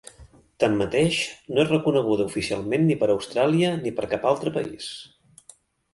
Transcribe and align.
Tanmateix, 0.61 1.17
no 1.51 1.61
és 1.65 1.69
reconeguda 1.73 2.27
oficialment 2.31 2.87
ni 2.89 2.97
per 3.03 3.11
Austràlia 3.17 3.75
ni 3.85 3.93
per 4.01 4.09
cap 4.15 4.27
altre 4.35 4.55
país. 4.61 4.93